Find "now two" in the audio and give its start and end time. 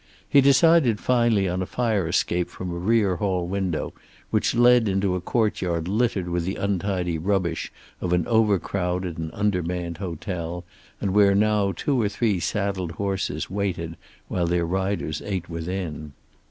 11.35-12.01